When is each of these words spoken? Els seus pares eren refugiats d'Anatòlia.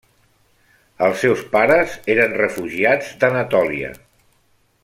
Els 1.07 1.19
seus 1.25 1.43
pares 1.57 1.93
eren 2.15 2.35
refugiats 2.41 3.15
d'Anatòlia. 3.25 3.93